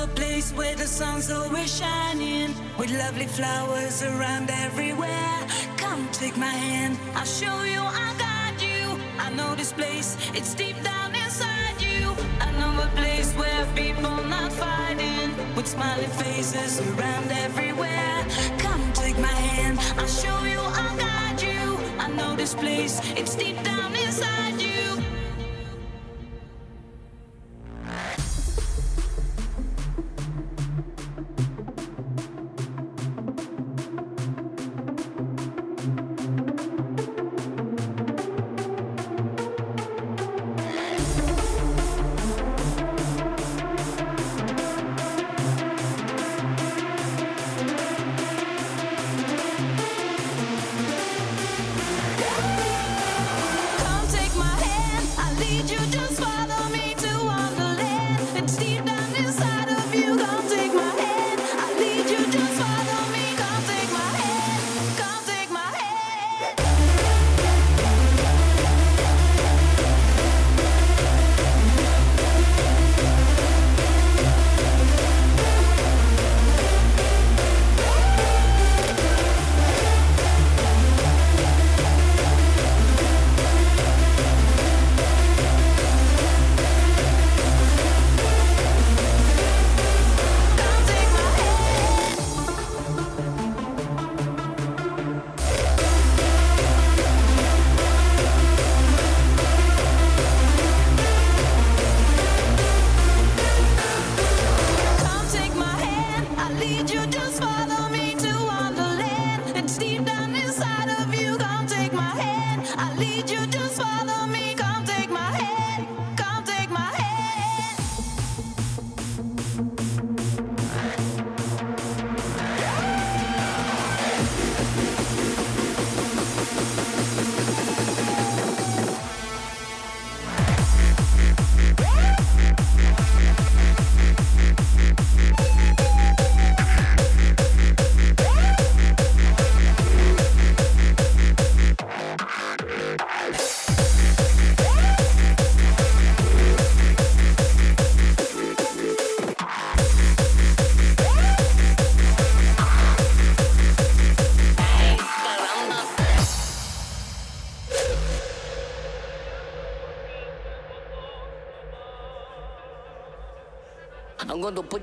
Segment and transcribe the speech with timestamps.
[0.00, 5.38] a place where the sun's always shining, with lovely flowers around everywhere.
[5.76, 8.98] Come take my hand, I'll show you, I'll guide you.
[9.18, 12.14] I know this place, it's deep down inside you.
[12.40, 18.26] I know a place where people not fighting, with smiling faces around everywhere.
[18.58, 21.78] Come take my hand, I'll show you, I'll guide you.
[21.98, 24.55] I know this place, it's deep down inside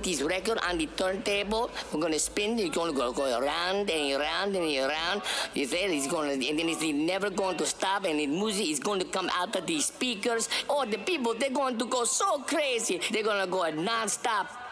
[0.03, 1.71] this record on the turntable.
[1.91, 2.59] We're to spin.
[2.59, 5.21] It's to go, go around and around and around.
[5.53, 6.07] You it's
[6.39, 8.05] to, and then it's never going to stop.
[8.05, 10.49] And the music is going to come out of these speakers.
[10.69, 12.99] Oh, the people, they're going to go so crazy.
[13.11, 14.62] They're to go non-stop.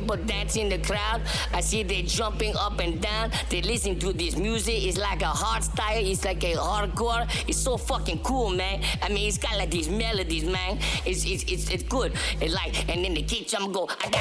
[0.00, 1.20] People dancing in the crowd,
[1.52, 3.30] I see they jumping up and down.
[3.50, 4.82] They listen to this music.
[4.84, 6.04] It's like a hard style.
[6.04, 7.28] It's like a hardcore.
[7.46, 8.82] It's so fucking cool, man.
[9.02, 10.78] I mean, it's got like these melodies, man.
[11.04, 12.14] It's it's it's, it's good.
[12.40, 14.12] It's like, and then the kick drum go, and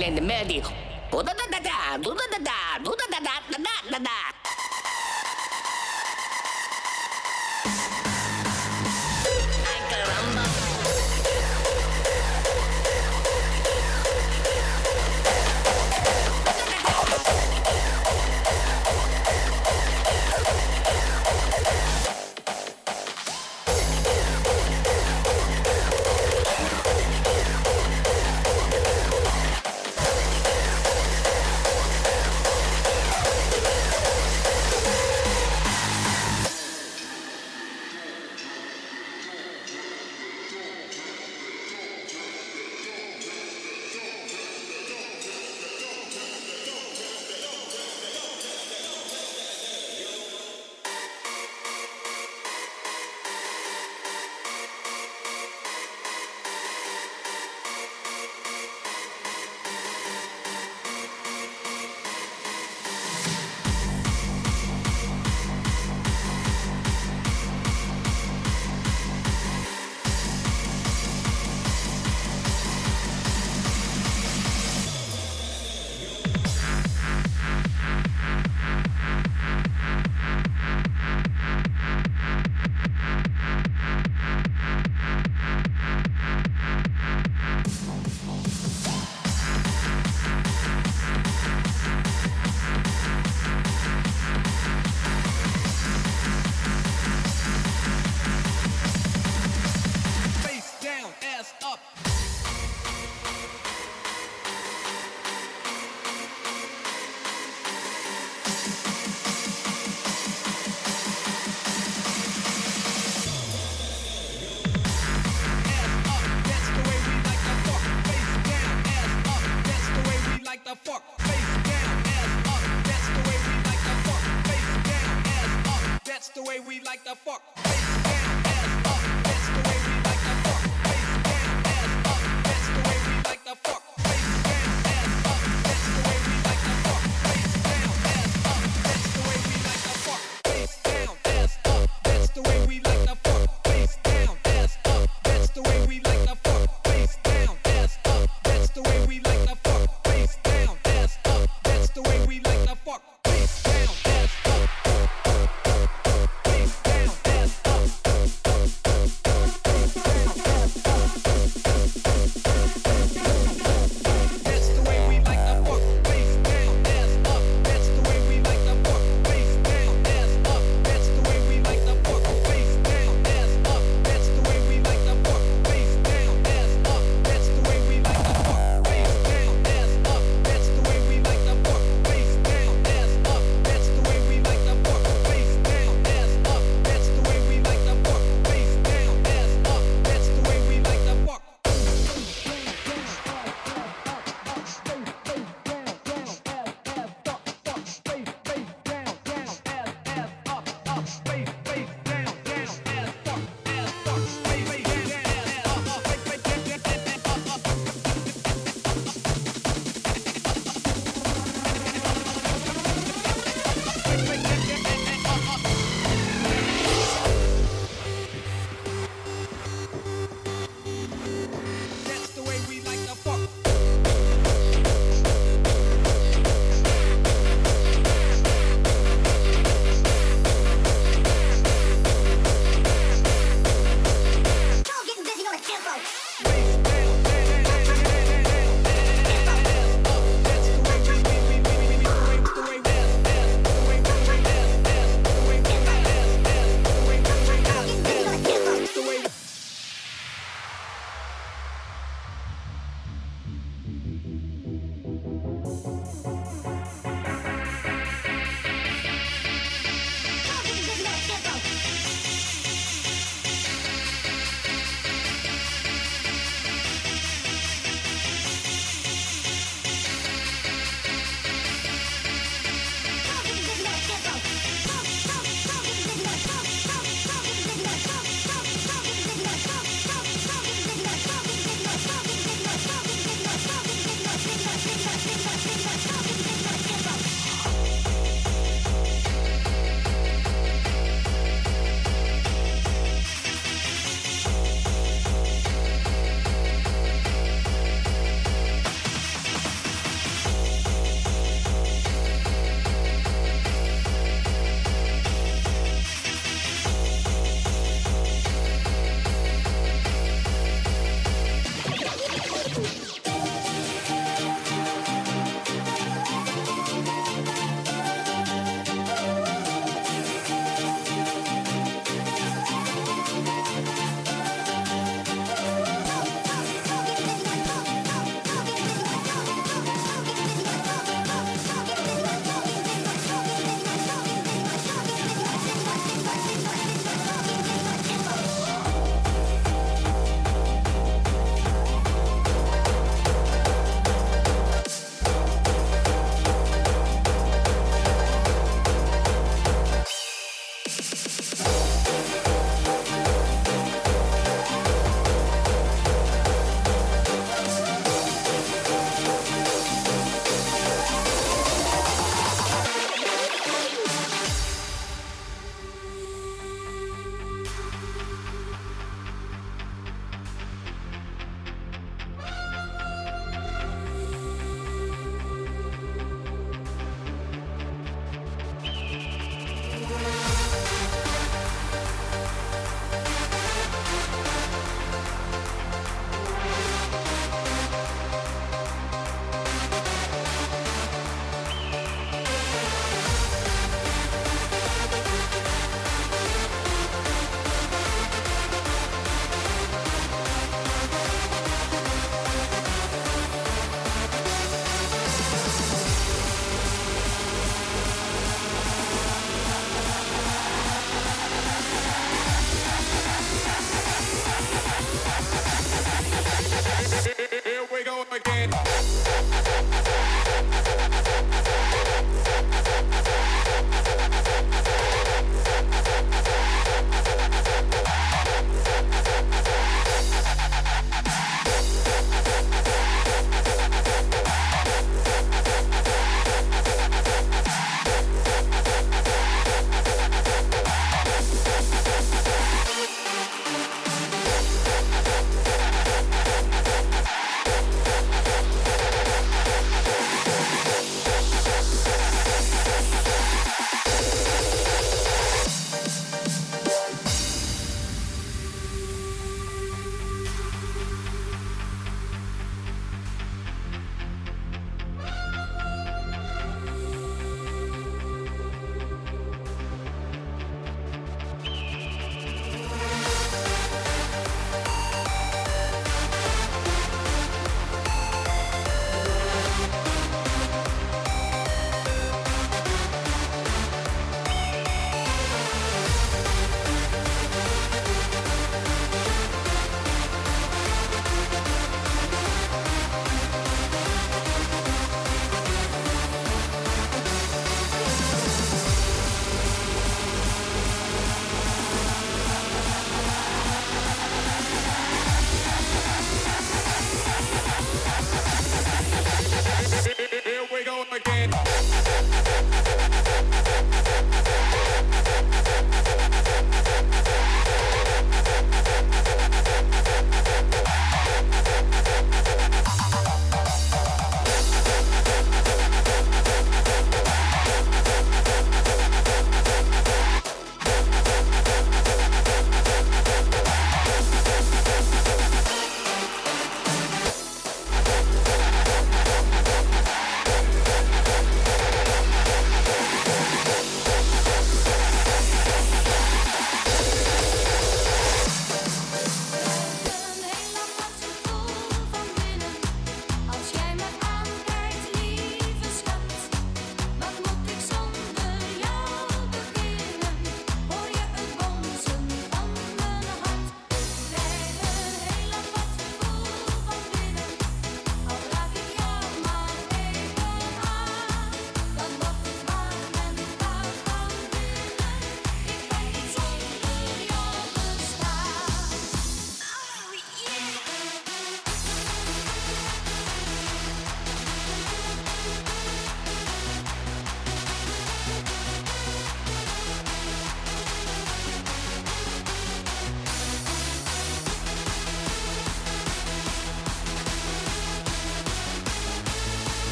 [0.00, 0.62] then the melody,
[1.12, 3.58] "Oh, da da da da, da da da, da da da
[3.90, 4.41] da da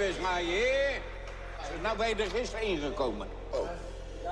[0.00, 0.96] Tyfus, maar je.
[1.82, 3.28] Nou ben je er gisteren ingekomen.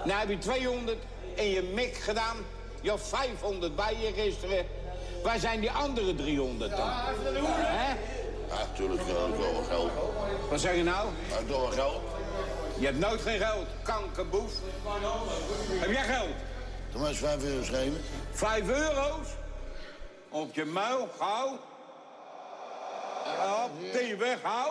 [0.04, 0.98] Nou heb je 200
[1.34, 2.36] in je mik gedaan.
[2.80, 4.66] Je had 500 bij je gisteren.
[5.22, 6.88] Waar zijn die andere 300 dan?
[6.88, 7.88] Hè?
[8.48, 9.90] Ja, natuurlijk uh, wel wat geld.
[10.50, 11.08] Wat zeg je nou?
[11.28, 12.02] Ja, toch wel geld.
[12.78, 14.52] Je hebt nooit geen geld, kankerboef.
[15.68, 16.34] Heb jij geld?
[16.92, 18.00] Toen was vijf euro schreven.
[18.32, 19.28] 5 euro's?
[20.28, 21.58] Op je muil, gauw.
[23.64, 24.70] Op die weg, hou.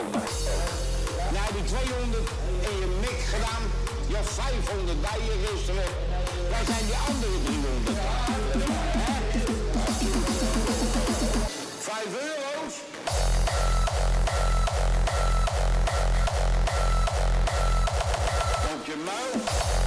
[0.00, 2.28] Nou heb je 200
[2.60, 3.62] in je mik gedaan.
[4.08, 5.90] Je had 500 bij je gisteren.
[6.50, 7.98] Waar zijn die andere 300?
[8.98, 9.12] Hè?
[11.78, 12.74] Vijf euro's?
[18.74, 19.79] Op je muil.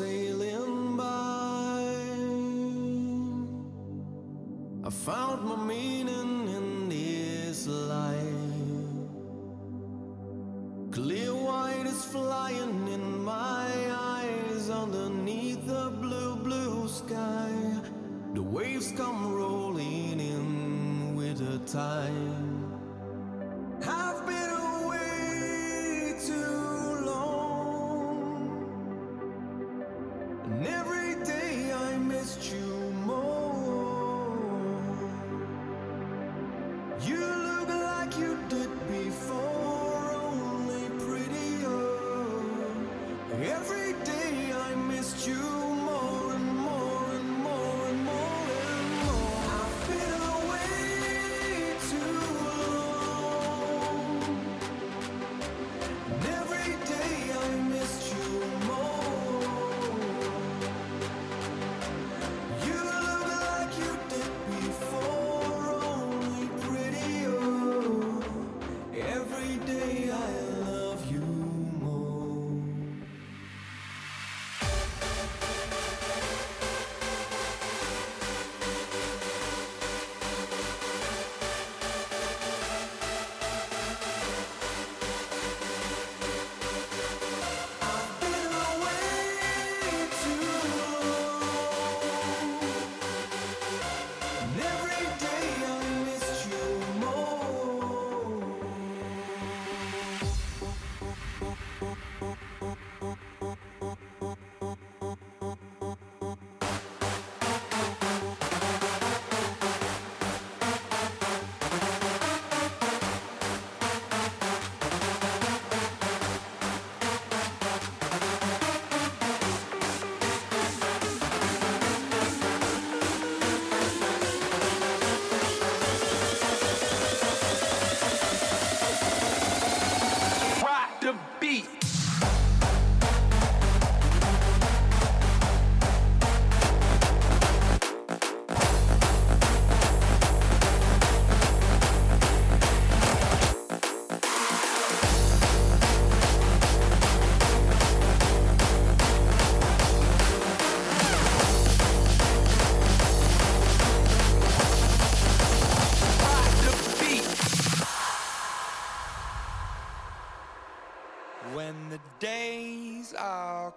[0.00, 0.23] Above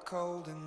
[0.07, 0.66] cold and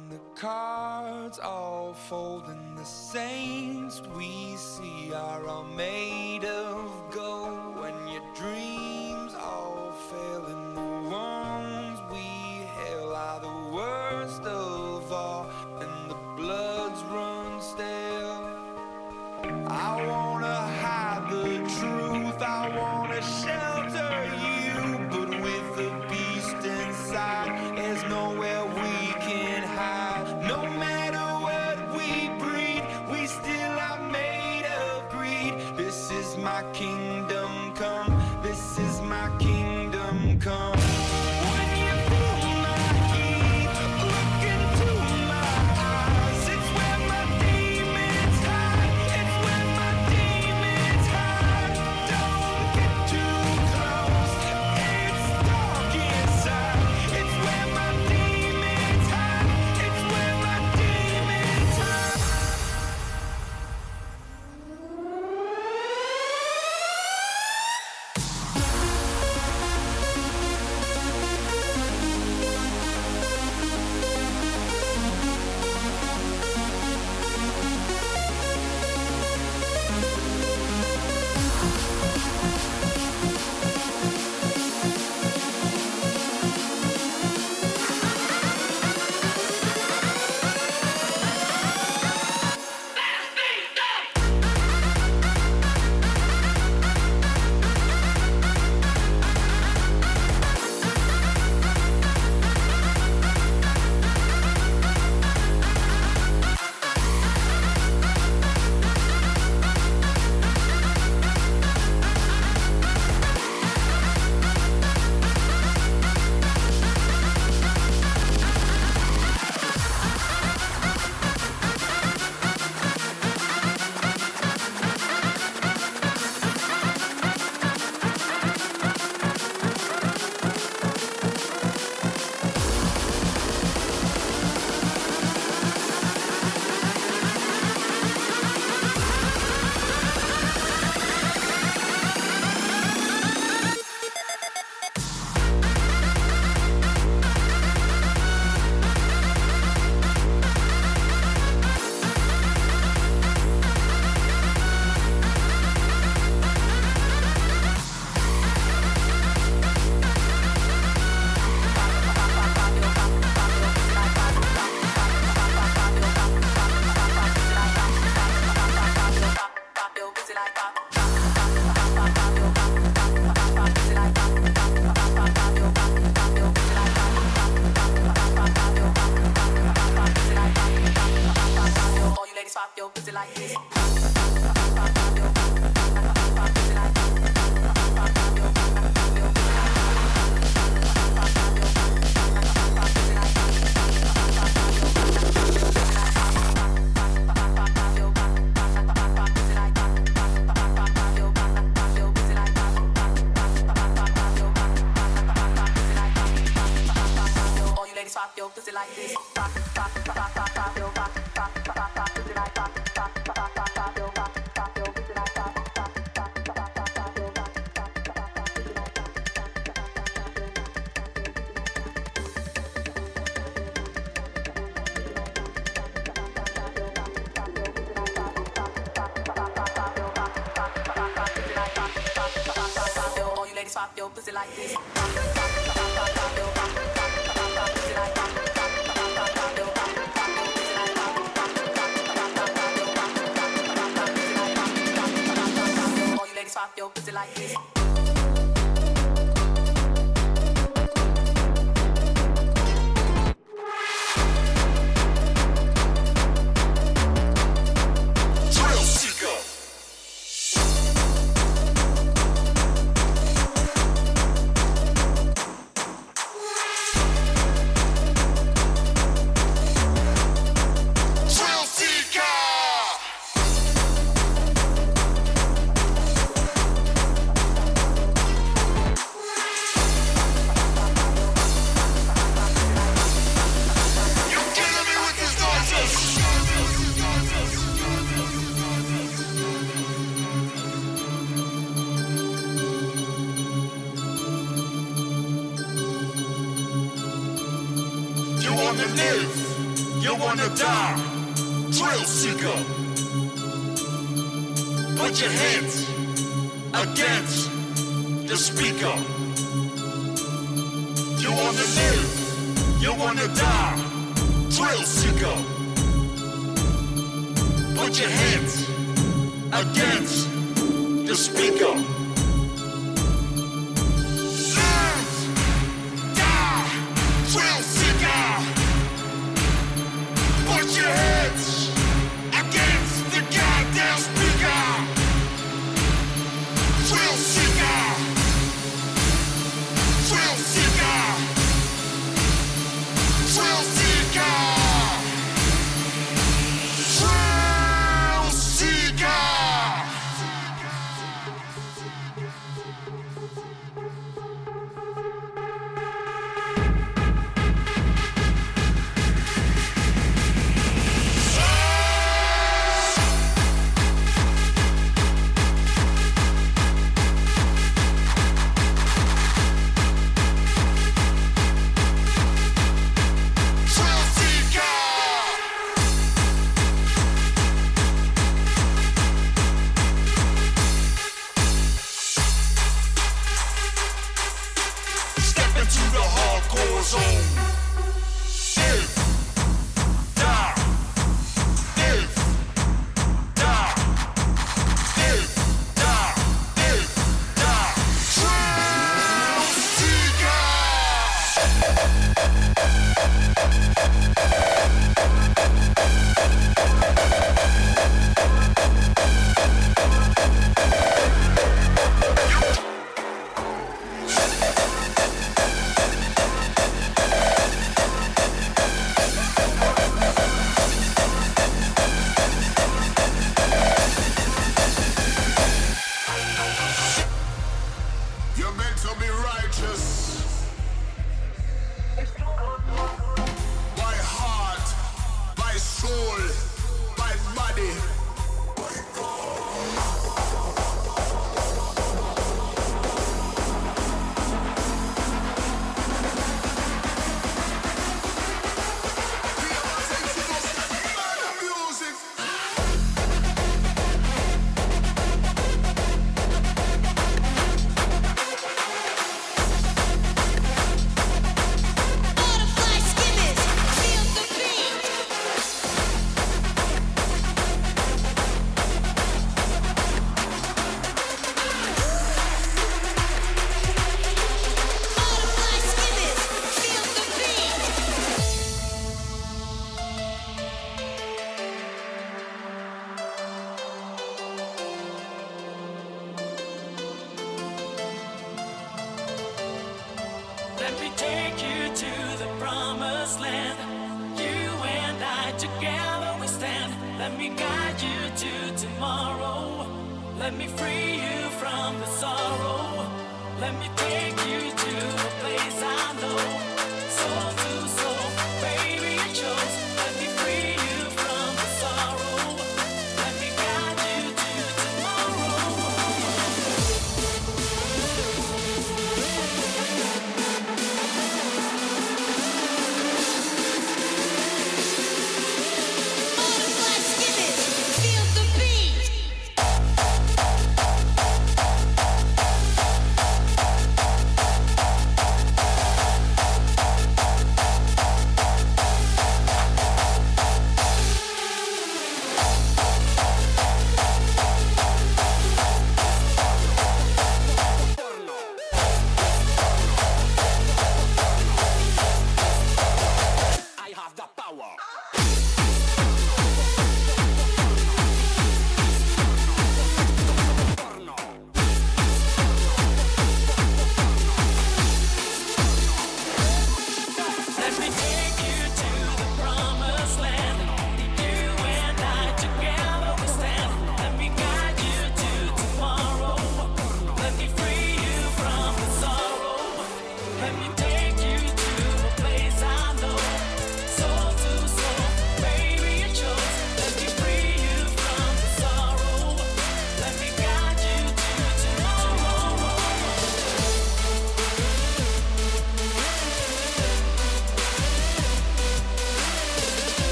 [234.33, 234.80] like this.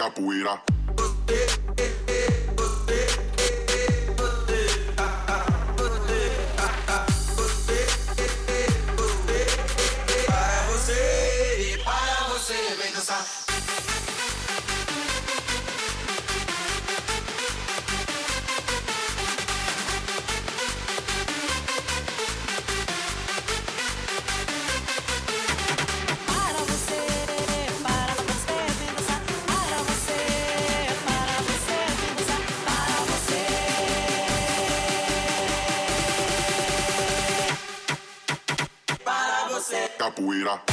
[0.00, 0.79] capoeira.
[40.00, 40.69] capoeira.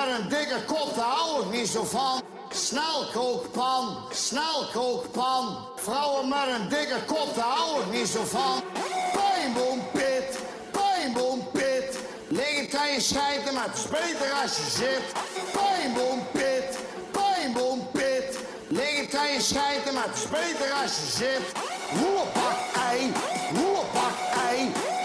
[0.00, 2.22] maar een dikke kop, daar hou ik niet zo van.
[2.50, 5.58] Snelkookpan, snelkookpan.
[5.76, 8.62] Vrouwen met een dikke kop, daar hou ik niet zo van.
[9.12, 10.38] Pijnboompit,
[10.70, 11.98] pijnboompit.
[12.30, 12.72] pijnboom pit.
[12.94, 15.06] je schijten, maar het is beter als je zit.
[15.52, 16.78] Pijnboompit,
[17.10, 18.38] pijnboompit.
[18.68, 19.34] Liggen pit.
[19.34, 21.46] je schijten, maar het is beter als je zit.
[22.00, 22.58] Roerpak
[22.90, 23.12] ei,
[23.54, 24.16] roerpak
[24.48, 24.99] ei.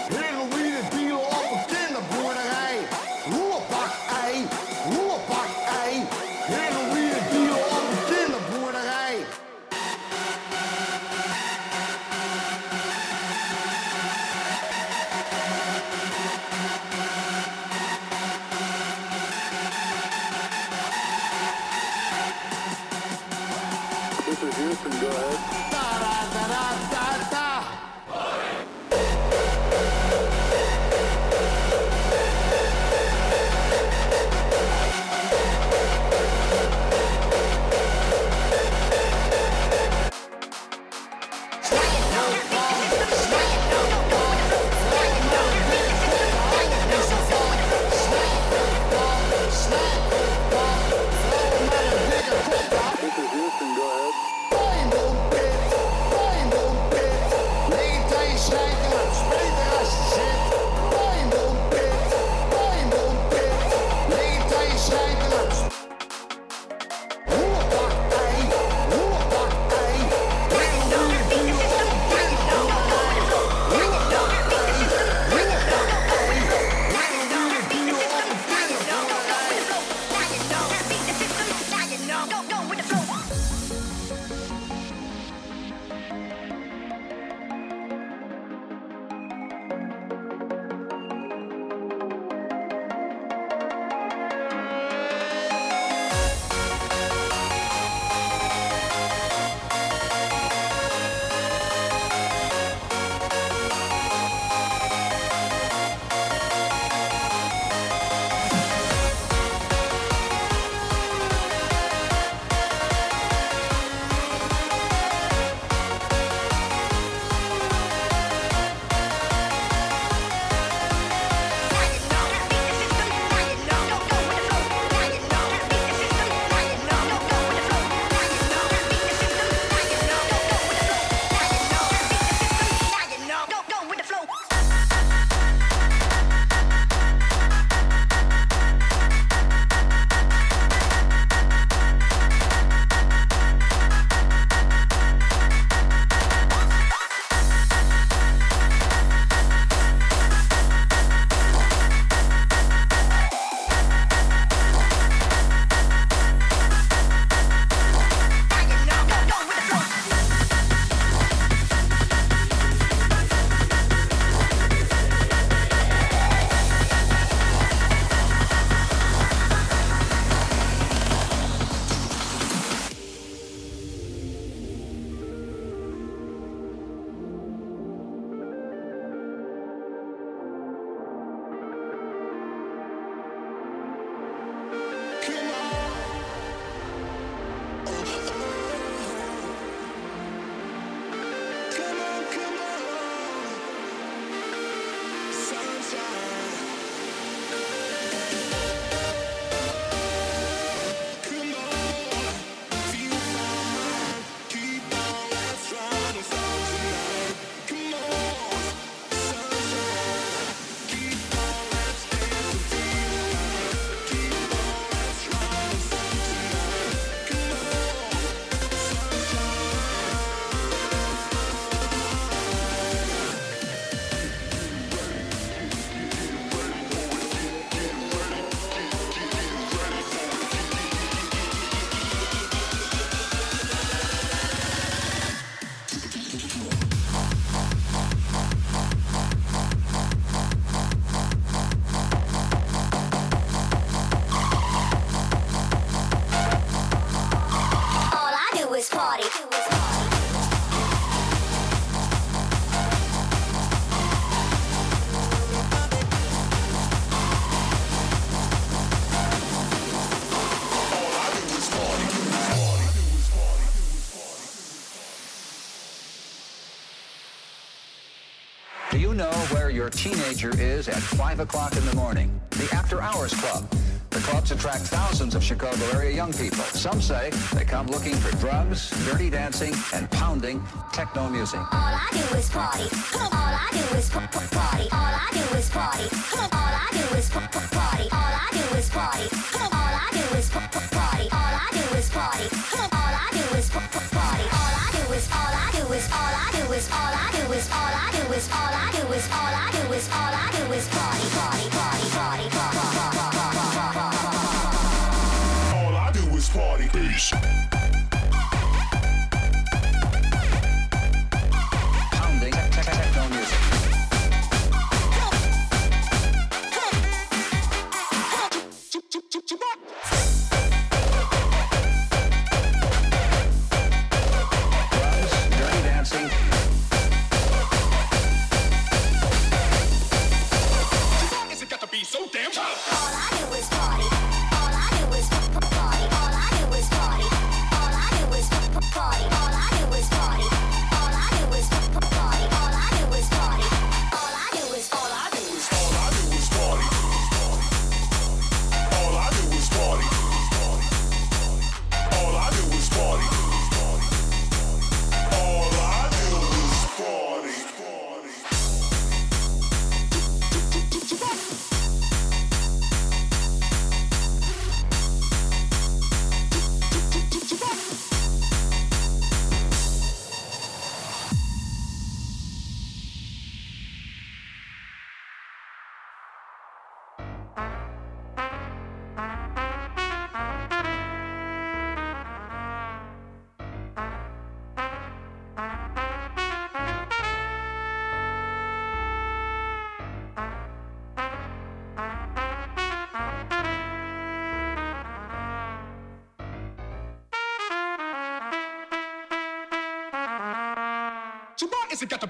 [270.06, 272.30] Teenager is at 5 o'clock in the morning?
[272.50, 273.68] The After Hours Club.
[274.10, 276.62] The clubs attract thousands of Chicago area young people.
[276.86, 280.62] Some say they come looking for drugs, dirty dancing, and pounding
[280.92, 281.58] techno music.
[281.58, 282.86] All I do is party.
[283.18, 284.86] All I do is party.
[284.94, 286.06] All I do is party.
[286.52, 288.06] All I do is party.
[288.14, 289.26] All I do is party.
[289.34, 290.48] All I do is
[290.88, 291.26] party.
[291.34, 292.46] All I do is party.
[292.94, 294.44] All I do is party.
[294.54, 297.52] All I do is all I do is all I do is all I do
[297.52, 300.50] is all I do is all I do is all I do is all I
[300.52, 301.25] do is party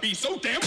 [0.06, 0.65] Parabéns ao tempo!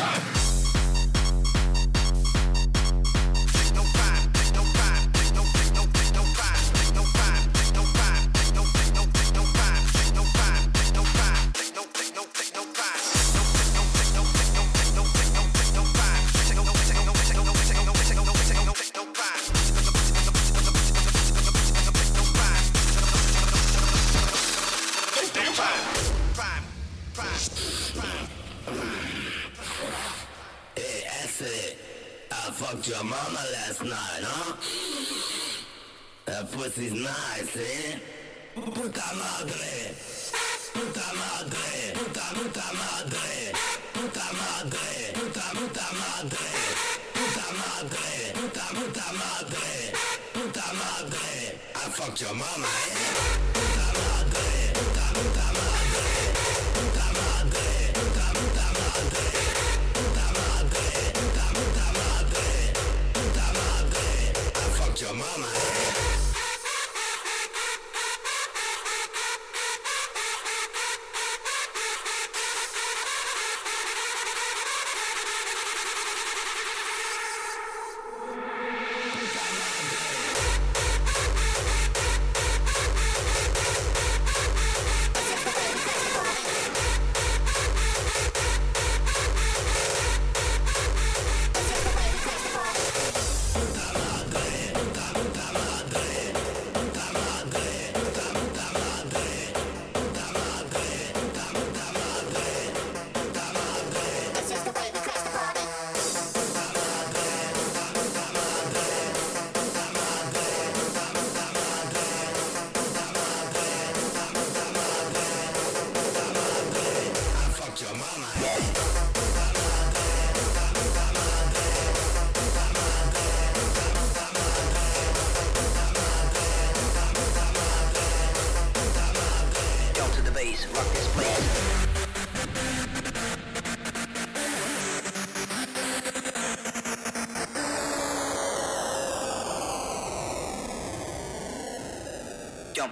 [52.21, 53.09] Your mama, eh?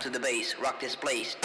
[0.01, 1.35] To the bass, rock this place.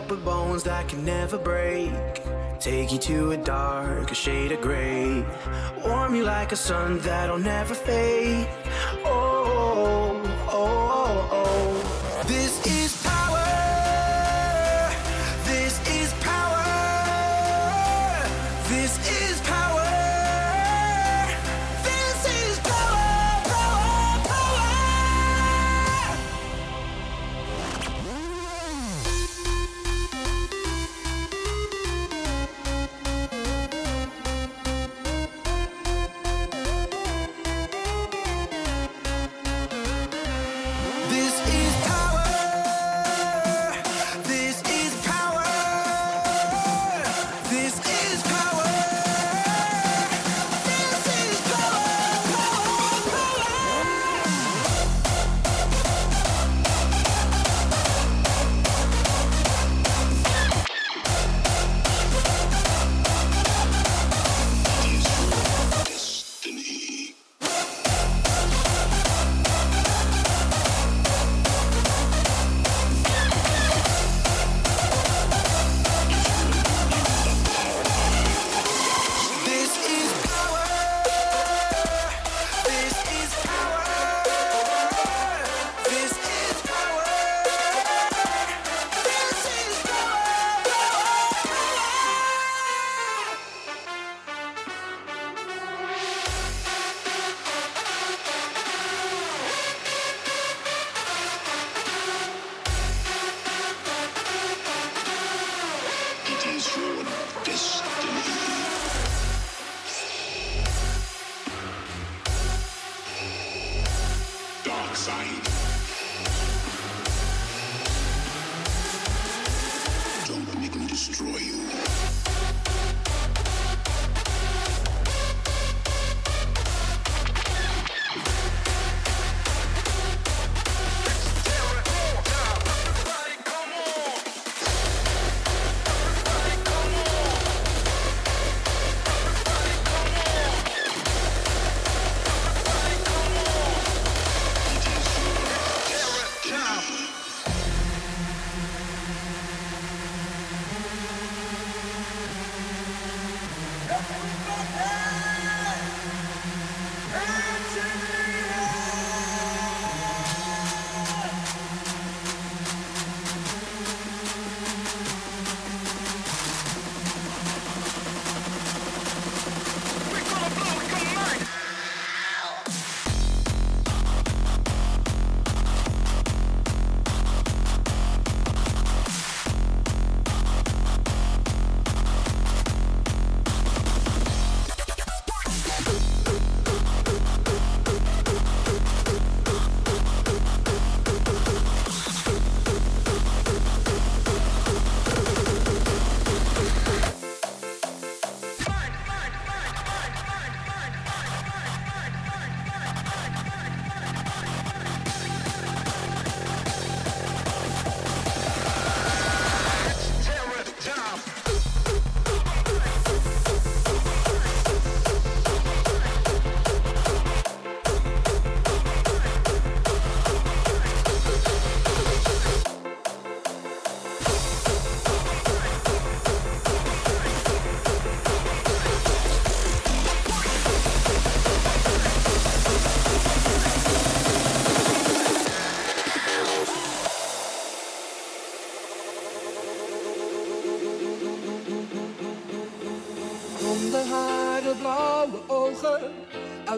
[0.00, 1.92] up with bones that can never break.
[2.58, 5.24] Take you to a dark a shade of gray.
[5.84, 8.48] Warm you like a sun that'll never fade.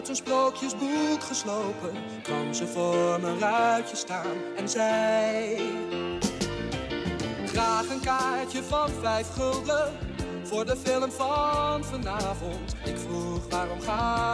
[0.03, 1.91] Uit een sprookjesboek geslopen,
[2.23, 5.57] kwam ze voor mijn ruitje staan en zei:
[7.45, 9.91] Graag een kaartje van vijf gulden
[10.43, 12.75] voor de film van vanavond.
[12.85, 14.32] Ik vroeg waarom ga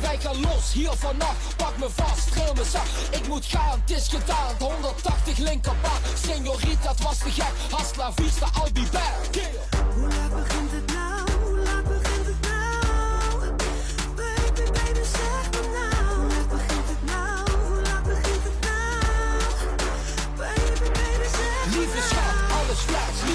[0.00, 2.90] Wij gaan los hier vannacht, pak me vast, tril me zacht.
[3.10, 6.00] Ik moet gaan, het is gedaan, 180 linkerbaan.
[6.26, 9.42] Senorita, het was te gek, hasta la vista, I'll be back.
[9.94, 10.91] Hoe laat begint het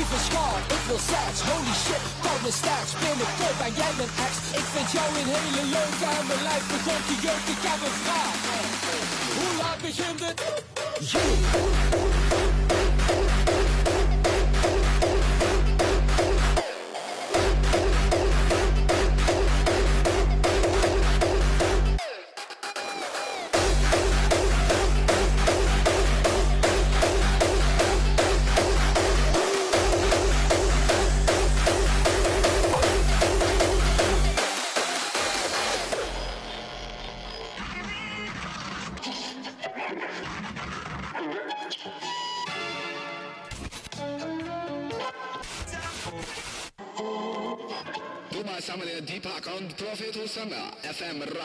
[0.10, 1.40] flex, lieve schat, ik wil seks.
[1.50, 4.34] Holy shit, koud me sterk, binnenkort ben jij mijn ex.
[4.60, 7.44] Ik vind jou een hele leuke en mijn lijf begon te.
[7.56, 8.36] Ik heb een vraag.
[9.38, 10.38] Hoe laat begint het?
[11.12, 12.87] Duma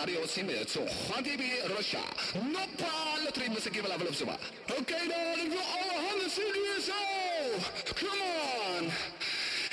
[0.02, 1.94] Oké, dan ሮሻ
[4.78, 5.04] Okay,
[5.44, 6.92] ik wil alle handen zien hier.
[7.94, 8.22] Come
[8.78, 8.90] on.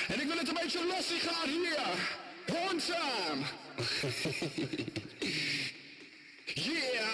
[0.08, 1.80] En ik wil het een beetje lossie gaan hier.
[2.56, 3.44] Horn time.
[6.54, 7.08] yeah.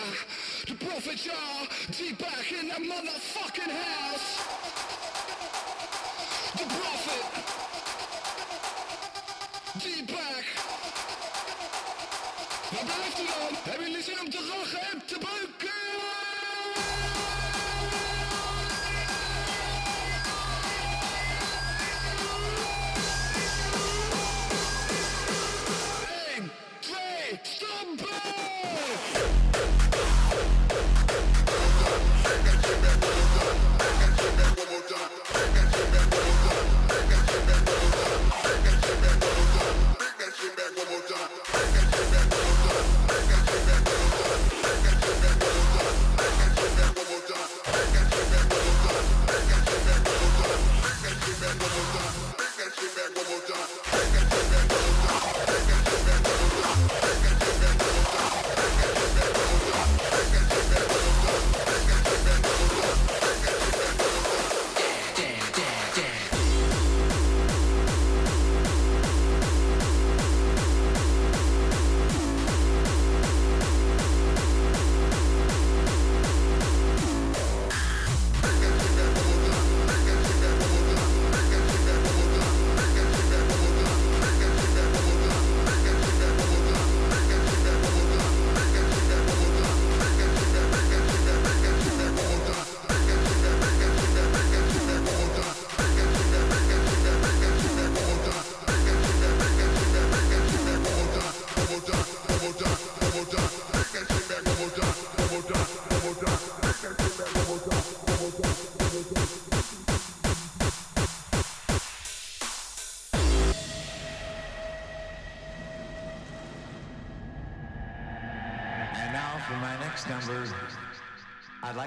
[0.65, 1.67] The prophet Jah,
[1.97, 4.29] deep back in the motherfucking house.
[6.57, 7.25] The prophet.
[9.83, 10.84] Deep back.
[12.75, 13.71] Waar blijft u dan?
[13.71, 16.24] Hebben zin om te lachen en te beuken?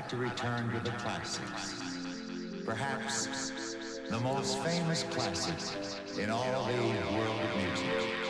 [0.09, 1.75] to return to the classics.
[2.65, 3.77] Perhaps
[4.09, 8.28] the most famous classics in all the world of music.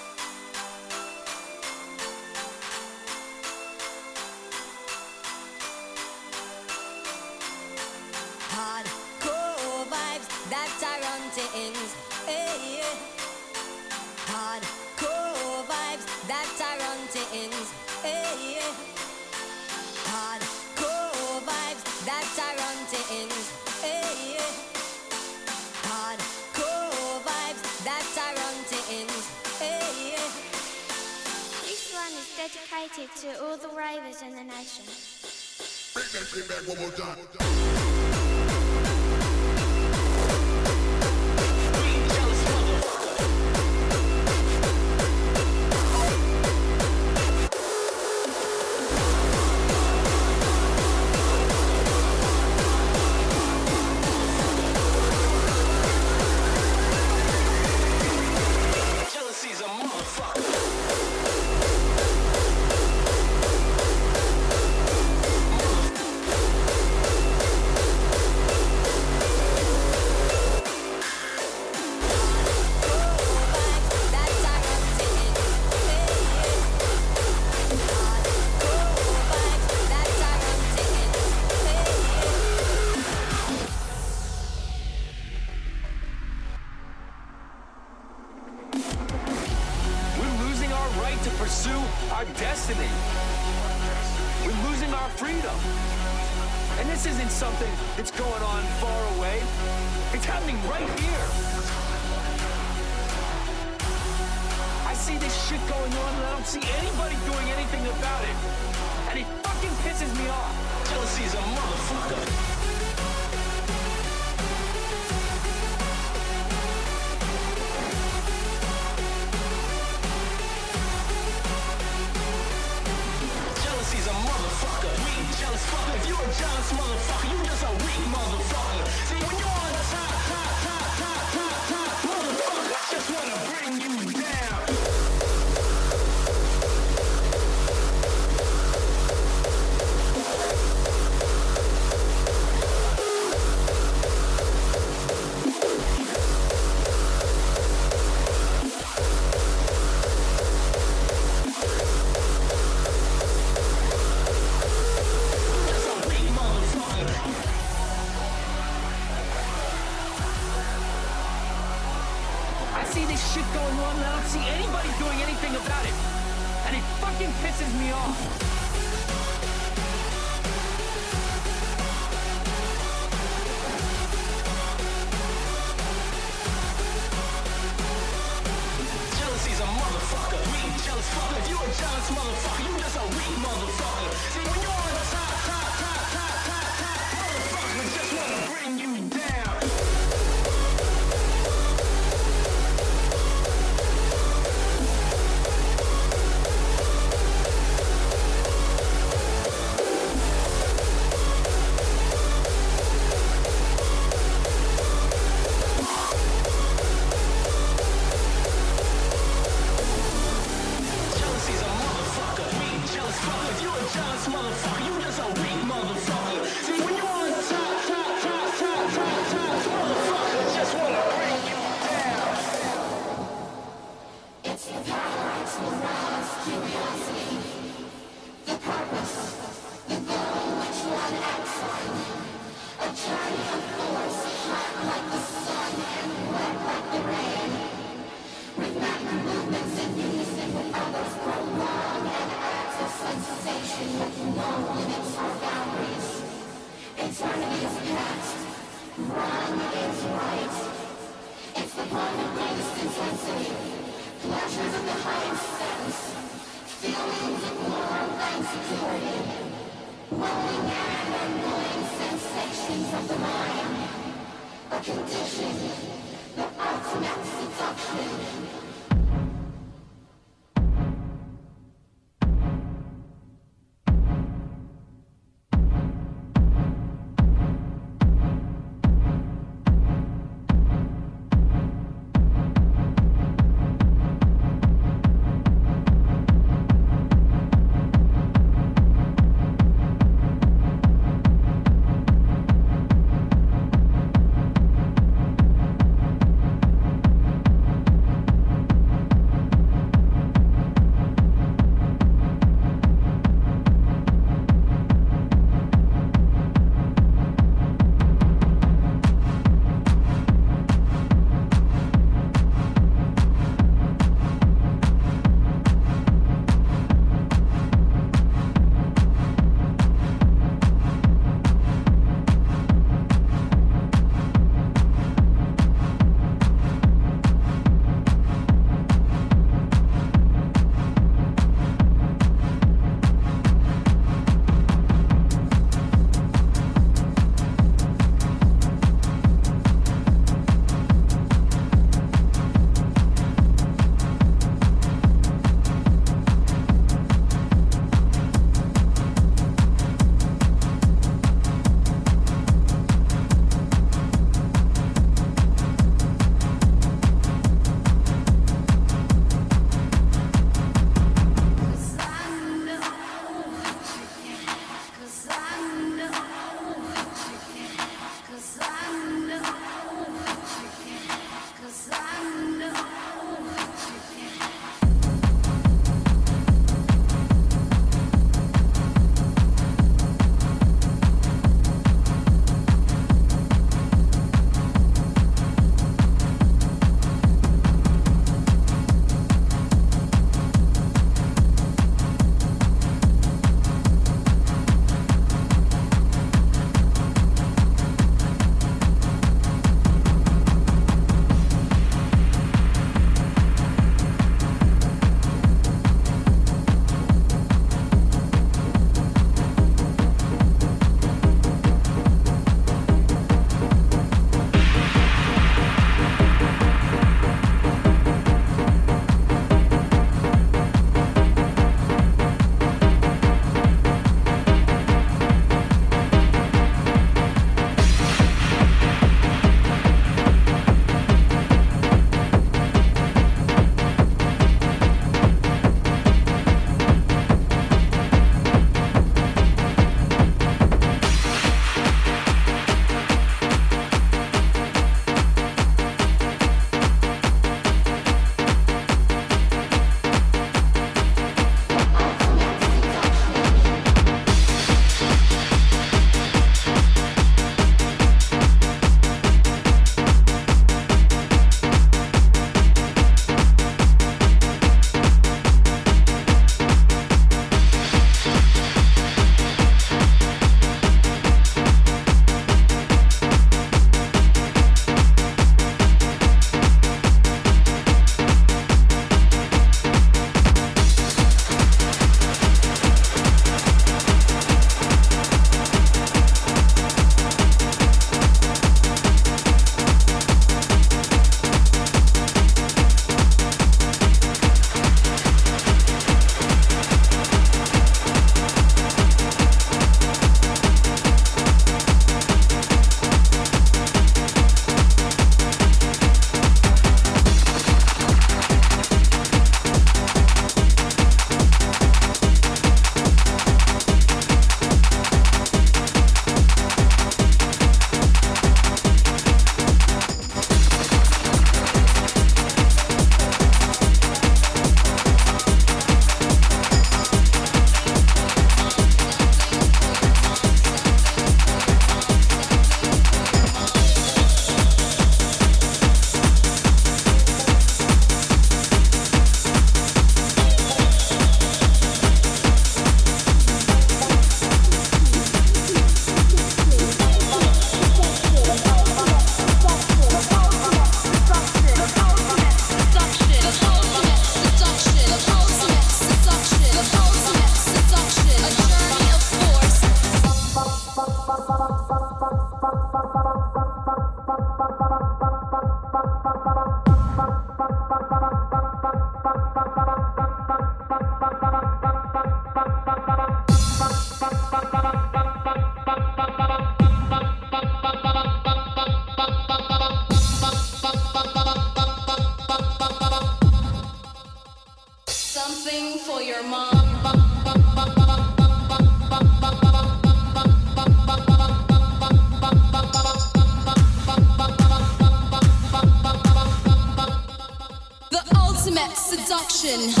[599.71, 600.00] Seduction.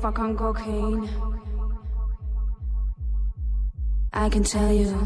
[0.00, 1.08] Fuck on cocaine?
[4.14, 4.96] I can tell you.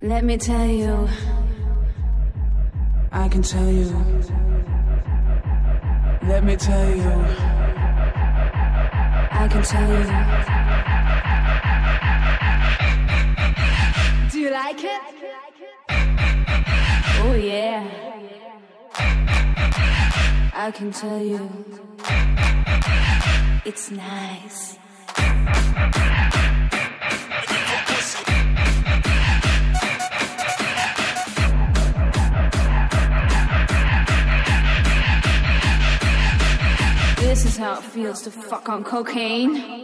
[0.00, 1.06] Let me tell you.
[3.12, 3.84] I can tell you.
[6.22, 7.12] Let me tell you.
[9.42, 10.04] I can tell you.
[14.30, 15.02] Do you like it?
[17.22, 17.84] Oh yeah.
[20.54, 21.69] I can tell you.
[23.80, 24.76] It's nice.
[37.16, 39.79] This is how it feels to fuck on cocaine.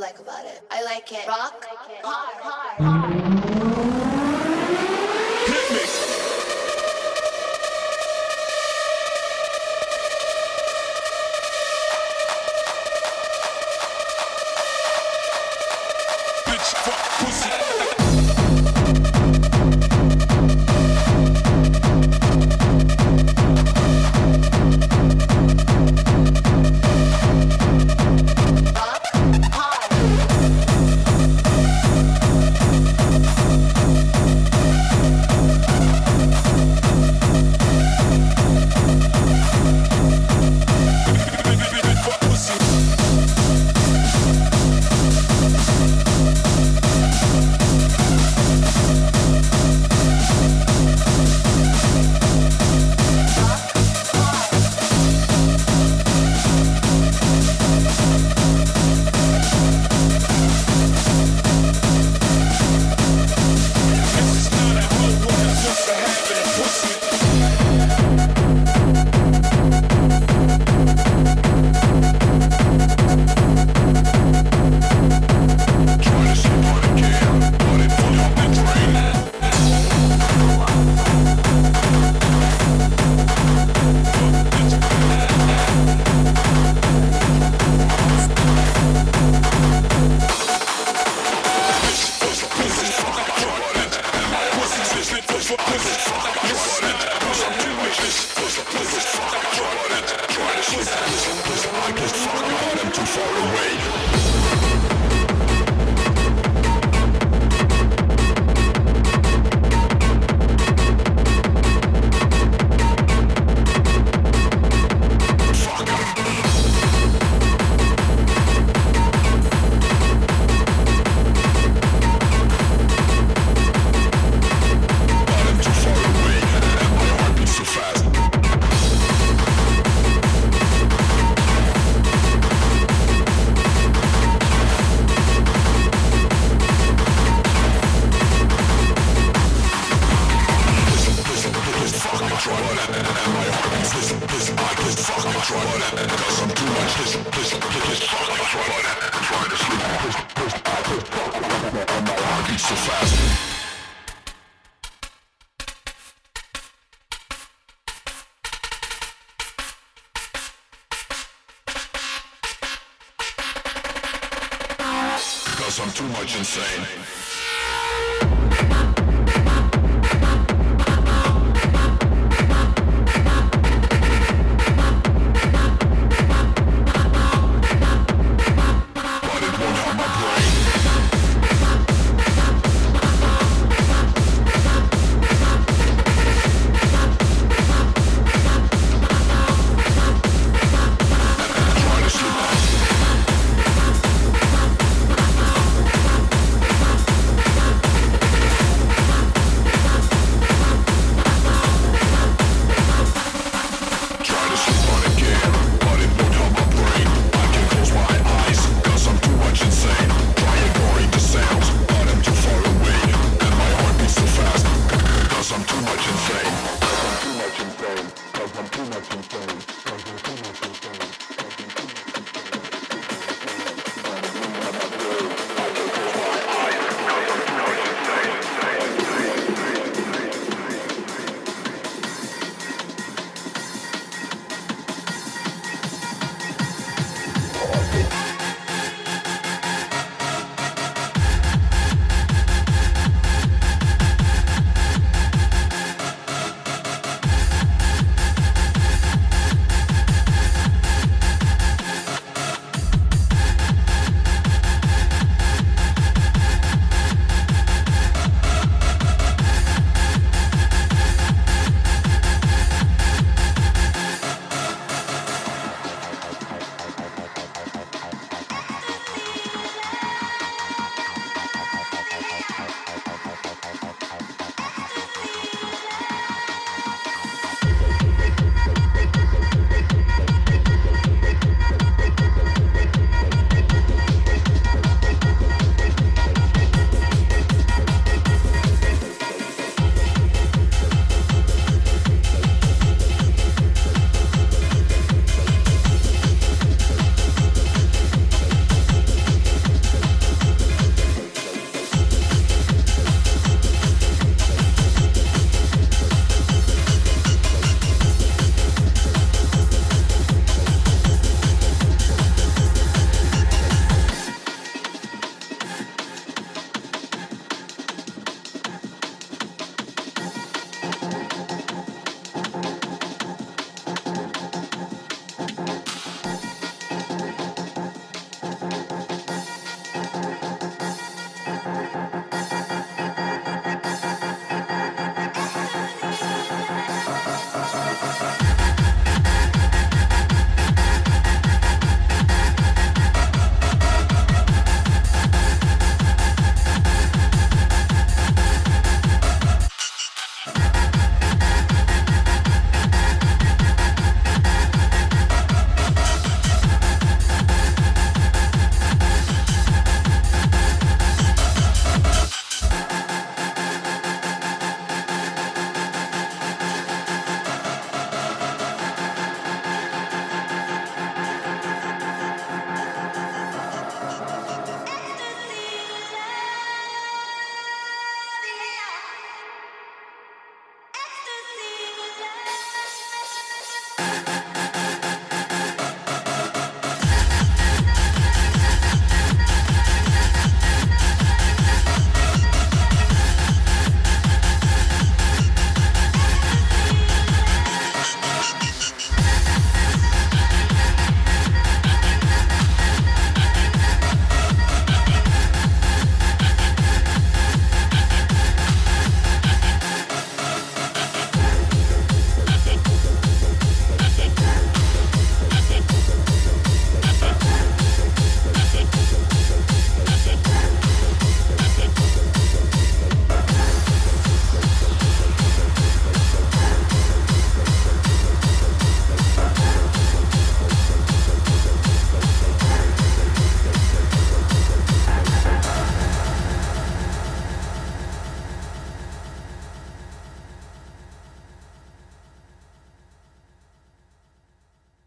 [0.00, 0.18] Like